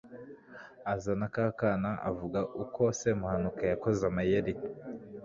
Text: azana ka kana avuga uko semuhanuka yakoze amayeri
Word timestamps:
azana 0.93 1.25
ka 1.33 1.45
kana 1.59 1.91
avuga 2.09 2.39
uko 2.63 2.81
semuhanuka 2.99 3.63
yakoze 3.71 4.01
amayeri 4.11 4.53